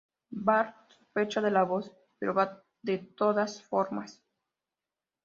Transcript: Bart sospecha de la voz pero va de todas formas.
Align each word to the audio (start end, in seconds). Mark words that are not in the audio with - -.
Bart 0.45 0.93
sospecha 0.97 1.41
de 1.41 1.51
la 1.51 1.61
voz 1.61 1.91
pero 2.17 2.33
va 2.33 2.63
de 2.81 2.97
todas 2.97 3.61
formas. 3.61 4.23